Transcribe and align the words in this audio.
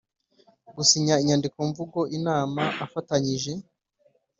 Gusinya 0.75 1.15
inyandikomvugoz 1.21 2.07
inama 2.17 2.63
afatanyije 2.85 3.51